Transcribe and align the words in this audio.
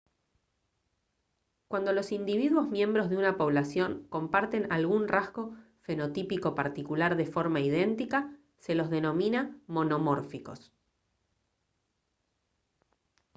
cuando 1.67 1.93
los 1.93 2.11
individuos 2.11 2.67
miembros 2.67 3.11
una 3.11 3.37
población 3.37 4.07
comparten 4.09 4.71
algún 4.71 5.07
rasgo 5.07 5.55
fenotípico 5.81 6.55
particular 6.55 7.15
de 7.15 7.27
forma 7.27 7.59
idéntica 7.59 8.35
se 8.57 8.73
los 8.73 8.89
denomina 8.89 9.55
monomórficos 9.67 10.73